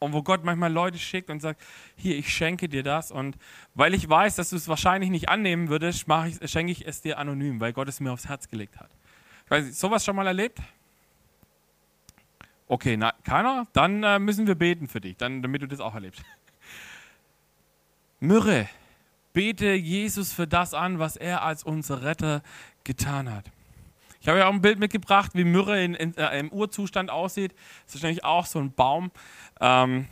[0.00, 1.60] Und wo Gott manchmal Leute schickt und sagt,
[1.94, 3.12] hier, ich schenke dir das.
[3.12, 3.36] Und
[3.74, 7.18] weil ich weiß, dass du es wahrscheinlich nicht annehmen würdest, ich, schenke ich es dir
[7.18, 8.88] anonym, weil Gott es mir aufs Herz gelegt hat.
[9.44, 10.58] Ich weiß sowas schon mal erlebt?
[12.66, 13.66] Okay, na, keiner?
[13.74, 16.22] Dann äh, müssen wir beten für dich, dann, damit du das auch erlebst.
[18.20, 18.68] Myrrhe,
[19.32, 22.42] bete Jesus für das an, was er als unser Retter
[22.84, 23.50] getan hat.
[24.20, 27.54] Ich habe ja auch ein Bild mitgebracht, wie Myrrhe in, in, äh, im Urzustand aussieht.
[27.86, 29.10] Das ist nämlich auch so ein Baum,
[29.60, 30.06] ähm,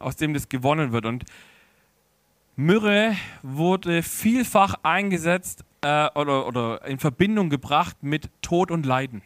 [0.00, 1.06] aus dem das gewonnen wird.
[1.06, 1.24] Und
[2.56, 9.22] Myrrhe wurde vielfach eingesetzt äh, oder, oder in Verbindung gebracht mit Tod und Leiden.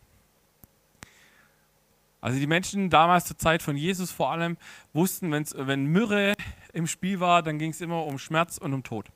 [2.20, 4.58] Also die Menschen damals zur Zeit von Jesus vor allem
[4.92, 6.34] wussten, wenn's, wenn Myrrhe
[6.74, 9.06] im Spiel war, dann ging es immer um Schmerz und um Tod.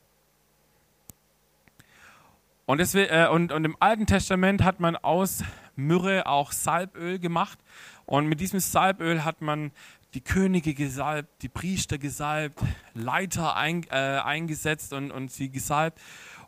[2.65, 5.43] Und, deswegen, äh, und, und im Alten Testament hat man aus
[5.75, 7.59] Myrrhe auch Salböl gemacht.
[8.07, 9.73] Und mit diesem Salböl hat man
[10.15, 12.61] die Könige gesalbt, die Priester gesalbt,
[12.95, 16.01] Leiter ein, äh, eingesetzt und, und sie gesalbt.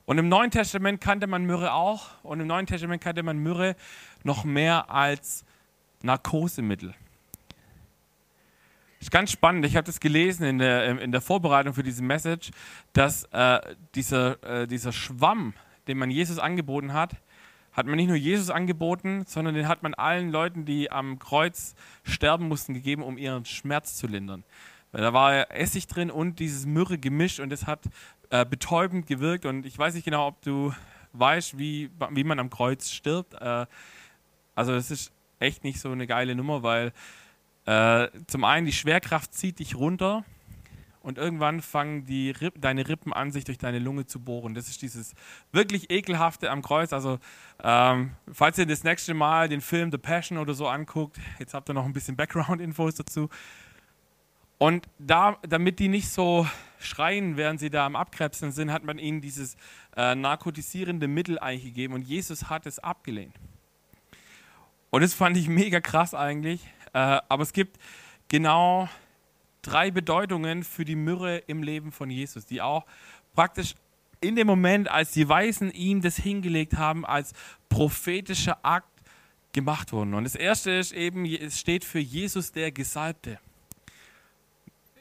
[0.06, 2.10] Und im Neuen Testament kannte man Myrrhe auch.
[2.22, 3.74] Und im Neuen Testament kannte man Myrrhe
[4.22, 5.44] noch mehr als
[6.02, 6.94] Narkosemittel.
[9.00, 9.66] Ist ganz spannend.
[9.66, 12.50] Ich habe das gelesen in der, in der Vorbereitung für diese Message,
[12.92, 13.60] dass äh,
[13.94, 15.54] dieser, äh, dieser Schwamm,
[15.88, 17.16] den man Jesus angeboten hat,
[17.72, 21.74] hat man nicht nur Jesus angeboten, sondern den hat man allen Leuten, die am Kreuz
[22.04, 24.44] sterben mussten, gegeben, um ihren Schmerz zu lindern.
[24.92, 27.80] Weil da war Essig drin und dieses Myrrhe gemischt und es hat
[28.30, 29.44] äh, betäubend gewirkt.
[29.44, 30.72] Und ich weiß nicht genau, ob du
[31.14, 33.34] weißt, wie, wie man am Kreuz stirbt.
[33.34, 33.66] Äh,
[34.54, 36.92] also es ist echt nicht so eine geile Nummer, weil
[37.66, 40.24] äh, zum einen die Schwerkraft zieht dich runter
[41.04, 44.54] und irgendwann fangen die Ripp, deine Rippen an, sich durch deine Lunge zu bohren.
[44.54, 45.14] Das ist dieses
[45.52, 46.94] wirklich ekelhafte am Kreuz.
[46.94, 47.18] Also,
[47.62, 51.68] ähm, falls ihr das nächste Mal den Film The Passion oder so anguckt, jetzt habt
[51.68, 53.28] ihr noch ein bisschen Background-Infos dazu.
[54.56, 58.98] Und da, damit die nicht so schreien, während sie da am Abkrebsen sind, hat man
[58.98, 59.58] ihnen dieses
[59.96, 63.34] äh, narkotisierende Mittel eigentlich gegeben und Jesus hat es abgelehnt.
[64.88, 66.62] Und das fand ich mega krass eigentlich.
[66.94, 67.78] Äh, aber es gibt
[68.28, 68.88] genau
[69.66, 72.84] drei Bedeutungen für die Myrrhe im Leben von Jesus, die auch
[73.34, 73.74] praktisch
[74.20, 77.32] in dem Moment, als die Weisen ihm das hingelegt haben, als
[77.68, 78.88] prophetischer Akt
[79.52, 80.14] gemacht wurden.
[80.14, 83.38] Und das erste ist eben, es steht für Jesus der Gesalbte.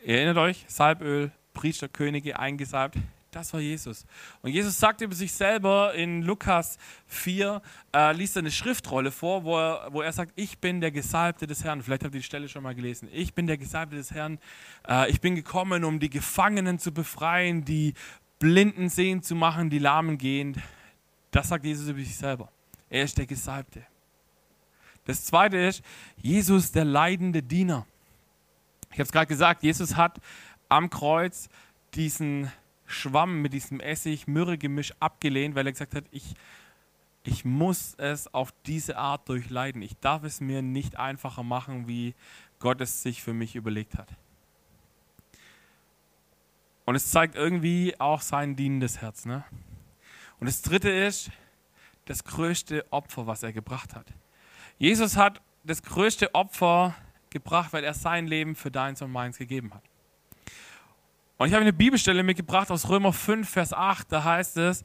[0.05, 2.97] Erinnert euch, Salböl, Priesterkönige eingesalbt
[3.35, 4.05] das war Jesus.
[4.41, 7.61] Und Jesus sagt über sich selber in Lukas 4,
[7.93, 11.63] äh, liest eine Schriftrolle vor, wo er, wo er sagt, ich bin der Gesalbte des
[11.63, 11.81] Herrn.
[11.81, 13.09] Vielleicht habt ihr die Stelle schon mal gelesen.
[13.11, 14.39] Ich bin der Gesalbte des Herrn.
[14.87, 17.93] Äh, ich bin gekommen, um die Gefangenen zu befreien, die
[18.39, 20.61] Blinden sehen zu machen, die Lahmen gehen.
[21.31, 22.51] Das sagt Jesus über sich selber.
[22.89, 23.83] Er ist der Gesalbte.
[25.05, 25.83] Das zweite ist,
[26.17, 27.85] Jesus der leidende Diener.
[28.91, 30.19] Ich habe es gerade gesagt, Jesus hat
[30.69, 31.49] am Kreuz
[31.95, 32.51] diesen
[32.93, 36.35] Schwamm mit diesem Essig-Myrrhe-Gemisch abgelehnt, weil er gesagt hat, ich,
[37.23, 39.81] ich muss es auf diese Art durchleiden.
[39.81, 42.15] Ich darf es mir nicht einfacher machen, wie
[42.59, 44.07] Gott es sich für mich überlegt hat.
[46.85, 49.25] Und es zeigt irgendwie auch sein dienendes Herz.
[49.25, 49.43] Ne?
[50.39, 51.31] Und das dritte ist
[52.05, 54.07] das größte Opfer, was er gebracht hat.
[54.77, 56.95] Jesus hat das größte Opfer
[57.29, 59.83] gebracht, weil er sein Leben für deins und meins gegeben hat.
[61.37, 64.11] Und ich habe eine Bibelstelle mitgebracht aus Römer 5, Vers 8.
[64.11, 64.83] Da heißt es,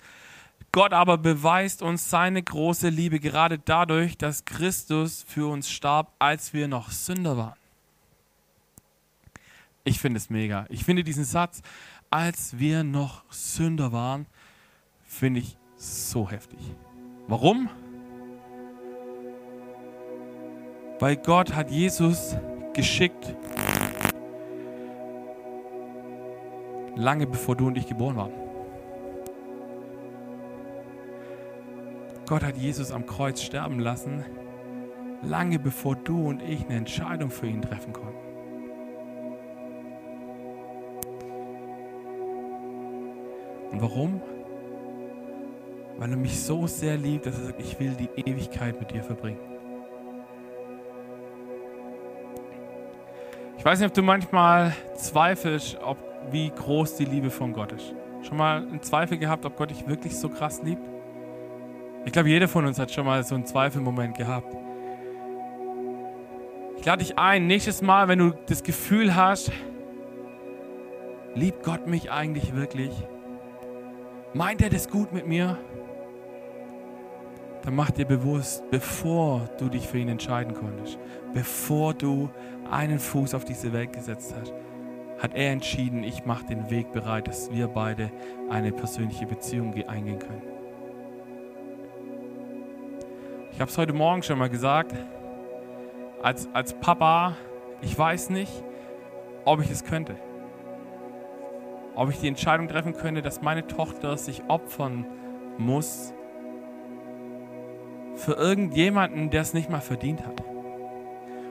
[0.72, 6.52] Gott aber beweist uns seine große Liebe gerade dadurch, dass Christus für uns starb, als
[6.52, 7.56] wir noch Sünder waren.
[9.84, 10.66] Ich finde es mega.
[10.68, 11.62] Ich finde diesen Satz,
[12.11, 14.26] als wir noch Sünder waren,
[15.06, 16.58] finde ich so heftig.
[17.26, 17.70] Warum?
[21.00, 22.37] Weil Gott hat Jesus
[22.74, 23.34] geschickt,
[26.98, 28.32] lange bevor du und ich geboren waren.
[32.26, 34.24] Gott hat Jesus am Kreuz sterben lassen,
[35.22, 38.18] lange bevor du und ich eine Entscheidung für ihn treffen konnten.
[43.70, 44.20] Und warum?
[45.98, 49.02] Weil er mich so sehr liebt, dass er sagt, ich will die Ewigkeit mit dir
[49.02, 49.38] verbringen.
[53.56, 55.98] Ich weiß nicht, ob du manchmal zweifelst, ob
[56.31, 57.94] wie groß die Liebe von Gott ist.
[58.22, 60.88] Schon mal einen Zweifel gehabt, ob Gott dich wirklich so krass liebt?
[62.04, 64.57] Ich glaube, jeder von uns hat schon mal so einen Zweifelmoment gehabt.
[66.78, 69.50] Ich lade dich ein, nächstes Mal, wenn du das Gefühl hast,
[71.38, 72.90] Liebt Gott mich eigentlich wirklich?
[74.35, 75.57] Meint er das gut mit mir?
[77.62, 80.98] Dann mach dir bewusst, bevor du dich für ihn entscheiden konntest,
[81.33, 82.28] bevor du
[82.70, 84.52] einen Fuß auf diese Welt gesetzt hast,
[85.18, 88.11] hat er entschieden, ich mache den Weg bereit, dass wir beide
[88.50, 90.42] eine persönliche Beziehung eingehen können.
[93.52, 94.94] Ich habe es heute Morgen schon mal gesagt,
[96.22, 97.37] als, als Papa,
[97.81, 98.52] ich weiß nicht,
[99.44, 100.16] ob ich es könnte.
[101.96, 105.04] Ob ich die Entscheidung treffen könnte, dass meine Tochter sich opfern
[105.59, 106.14] muss
[108.14, 110.40] für irgendjemanden, der es nicht mal verdient hat.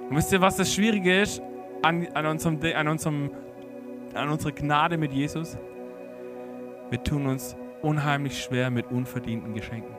[0.10, 1.42] Und wisst ihr, was das Schwierige ist
[1.82, 3.32] an, an, unserem, an, unserem,
[4.16, 5.58] an unserer Gnade mit Jesus?
[6.90, 9.96] Wir tun uns unheimlich schwer mit unverdienten Geschenken.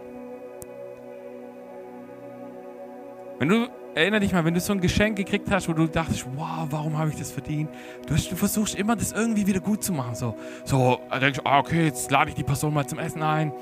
[3.38, 6.26] Wenn du, erinnere dich mal, wenn du so ein Geschenk gekriegt hast, wo du dachtest,
[6.34, 7.70] wow, warum habe ich das verdient?
[8.06, 10.14] Du, hast, du, versuchst immer, das irgendwie wieder gut zu machen.
[10.16, 13.52] So, so denkst ah, okay, jetzt lade ich die Person mal zum Essen ein.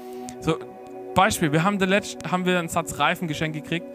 [0.41, 0.57] So,
[1.15, 3.87] Beispiel, wir haben, letzt, haben wir einen Satz Reifen geschenkt gekriegt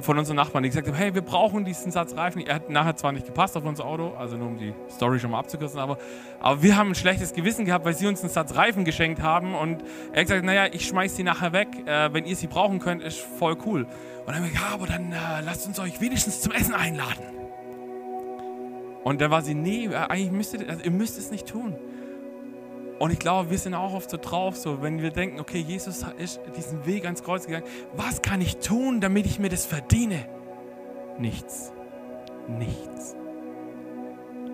[0.00, 2.46] von unseren Nachbarn, die gesagt haben, hey, wir brauchen diesen Satz Reifen.
[2.46, 5.30] Er hat nachher zwar nicht gepasst auf unser Auto, also nur um die Story schon
[5.30, 5.98] mal abzukürzen, aber,
[6.40, 9.54] aber wir haben ein schlechtes Gewissen gehabt, weil sie uns einen Satz Reifen geschenkt haben
[9.54, 9.82] und
[10.12, 13.02] er hat gesagt, naja, ich schmeiß sie nachher weg, äh, wenn ihr sie brauchen könnt,
[13.02, 13.82] ist voll cool.
[13.82, 16.74] Und dann haben wir gesagt, ja, aber dann äh, lasst uns euch wenigstens zum Essen
[16.74, 17.24] einladen.
[19.02, 21.76] Und dann war sie, nee, äh, eigentlich müsst ihr, also ihr müsst es nicht tun.
[23.00, 26.04] Und ich glaube, wir sind auch oft so drauf, so wenn wir denken, okay, Jesus
[26.18, 27.64] ist diesen Weg ans Kreuz gegangen.
[27.96, 30.26] Was kann ich tun, damit ich mir das verdiene?
[31.18, 31.72] Nichts.
[32.46, 33.16] Nichts.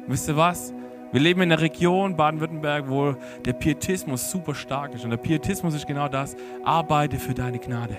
[0.07, 0.73] Wisst ihr was?
[1.11, 5.03] Wir leben in einer Region, Baden-Württemberg, wo der Pietismus super stark ist.
[5.03, 7.97] Und der Pietismus ist genau das, arbeite für deine Gnade.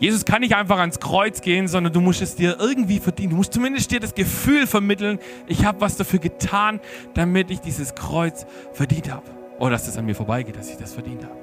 [0.00, 3.30] Jesus kann nicht einfach ans Kreuz gehen, sondern du musst es dir irgendwie verdienen.
[3.30, 6.80] Du musst zumindest dir das Gefühl vermitteln, ich habe was dafür getan,
[7.14, 9.24] damit ich dieses Kreuz verdient habe.
[9.58, 11.36] Oder dass es an mir vorbeigeht, dass ich das verdient habe.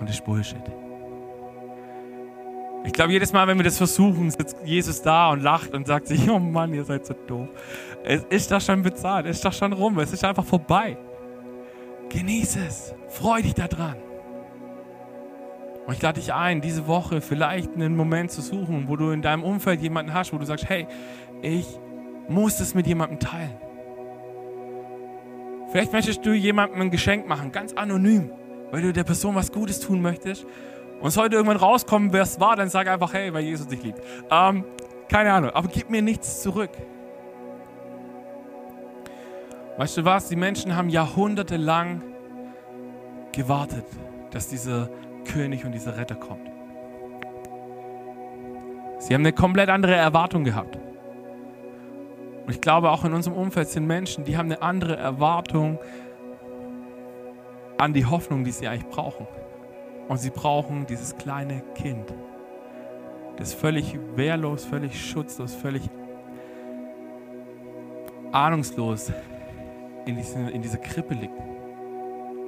[0.00, 0.60] Und das ist Bullshit.
[2.84, 6.06] Ich glaube, jedes Mal, wenn wir das versuchen, sitzt Jesus da und lacht und sagt
[6.06, 7.48] sich, oh Mann, ihr seid so doof.
[8.04, 10.98] Es ist doch schon bezahlt, es ist doch schon rum, es ist einfach vorbei.
[12.14, 12.94] Genieße es.
[13.08, 13.96] Freu dich daran.
[15.84, 19.20] Und ich lade dich ein, diese Woche vielleicht einen Moment zu suchen, wo du in
[19.20, 20.86] deinem Umfeld jemanden hast, wo du sagst, hey,
[21.42, 21.66] ich
[22.28, 23.56] muss es mit jemandem teilen.
[25.72, 28.30] Vielleicht möchtest du jemandem ein Geschenk machen, ganz anonym,
[28.70, 30.46] weil du der Person was Gutes tun möchtest.
[31.00, 33.82] Und es heute irgendwann rauskommen, wer es war, dann sag einfach, hey, weil Jesus dich
[33.82, 34.00] liebt.
[34.30, 34.64] Ähm,
[35.08, 36.70] keine Ahnung, aber gib mir nichts zurück.
[39.76, 40.28] Weißt du was?
[40.28, 42.02] Die Menschen haben jahrhundertelang
[43.32, 43.84] gewartet,
[44.30, 44.88] dass dieser
[45.24, 46.48] König und dieser Retter kommt.
[48.98, 50.78] Sie haben eine komplett andere Erwartung gehabt.
[52.46, 55.78] Und ich glaube, auch in unserem Umfeld sind Menschen, die haben eine andere Erwartung
[57.76, 59.26] an die Hoffnung, die sie eigentlich brauchen.
[60.06, 62.14] Und sie brauchen dieses kleine Kind,
[63.38, 65.82] das völlig wehrlos, völlig schutzlos, völlig
[68.30, 69.10] ahnungslos
[70.06, 71.34] in, diesen, in dieser Krippe liegt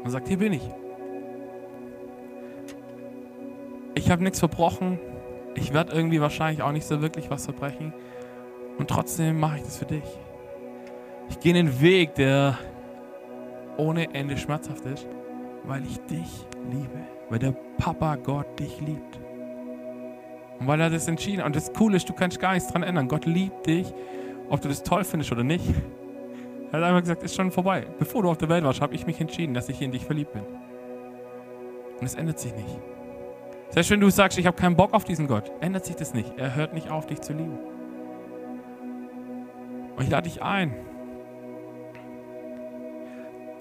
[0.05, 0.63] und sagt, hier bin ich.
[3.95, 4.99] Ich habe nichts verbrochen.
[5.55, 7.93] Ich werde irgendwie wahrscheinlich auch nicht so wirklich was verbrechen.
[8.79, 10.05] Und trotzdem mache ich das für dich.
[11.31, 12.59] Ich gehe einen Weg, der
[13.79, 15.07] ohne Ende schmerzhaft ist,
[15.65, 17.01] weil ich dich liebe.
[17.31, 19.19] Weil der Papa Gott dich liebt.
[20.61, 21.47] Und weil er das entschieden hat.
[21.47, 23.09] Und das Coole ist, du kannst gar nichts dran ändern.
[23.09, 23.93] Gott liebt dich,
[24.49, 25.65] ob du das toll findest oder nicht.
[26.77, 27.87] Er hat einfach gesagt, ist schon vorbei.
[27.99, 30.35] Bevor du auf der Welt warst, habe ich mich entschieden, dass ich in dich verliebt
[30.35, 30.43] bin.
[31.99, 32.79] Und es ändert sich nicht.
[33.71, 36.35] Selbst wenn du sagst, ich habe keinen Bock auf diesen Gott, ändert sich das nicht.
[36.37, 37.59] Er hört nicht auf, dich zu lieben.
[39.97, 40.75] Und ich lade dich ein,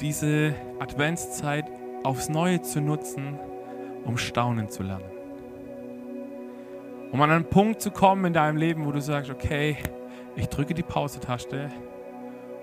[0.01, 1.65] diese Adventszeit
[2.03, 3.39] aufs Neue zu nutzen,
[4.03, 5.05] um staunen zu lernen.
[7.13, 9.77] Um an einen Punkt zu kommen in deinem Leben, wo du sagst, okay,
[10.35, 11.71] ich drücke die Pause-Taste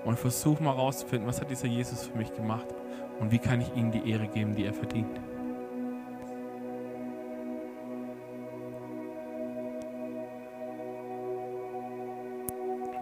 [0.05, 2.67] und versuche mal rauszufinden, was hat dieser Jesus für mich gemacht
[3.21, 5.21] und wie kann ich ihm die Ehre geben, die er verdient.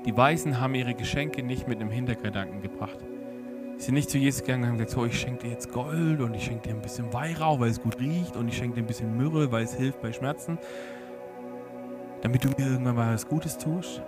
[0.06, 2.98] Die Weisen haben ihre Geschenke nicht mit einem Hintergedanken gebracht.
[3.76, 6.20] Sie sind nicht zu Jesus gegangen und haben gesagt, so, ich schenke dir jetzt Gold
[6.20, 8.82] und ich schenke dir ein bisschen Weihrauch, weil es gut riecht und ich schenke dir
[8.82, 10.58] ein bisschen Myrrhe, weil es hilft bei Schmerzen,
[12.22, 14.02] damit du mir irgendwann mal was Gutes tust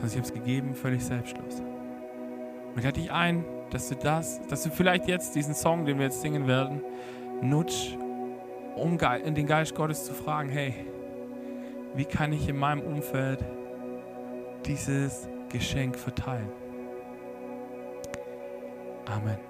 [0.00, 1.60] sondern ich habe es gegeben, völlig selbstlos.
[1.60, 5.98] Und ich lade dich ein, dass du das, dass du vielleicht jetzt diesen Song, den
[5.98, 6.82] wir jetzt singen werden,
[7.42, 7.96] nutzt,
[8.76, 10.74] um den Geist Gottes zu fragen, hey,
[11.94, 13.44] wie kann ich in meinem Umfeld
[14.64, 16.48] dieses Geschenk verteilen.
[19.06, 19.49] Amen.